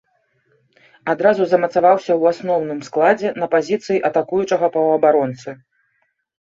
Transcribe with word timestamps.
Адразу 1.13 1.43
замацаваўся 1.51 2.09
ў 2.15 2.23
асноўным 2.33 2.79
складзе 2.89 3.29
на 3.43 3.53
пазіцыі 3.53 4.03
атакуючага 4.13 4.73
паўабаронцы. 4.81 5.49